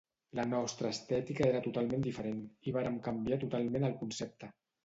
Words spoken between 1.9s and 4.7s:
diferent i vàrem canviar totalment el concepte.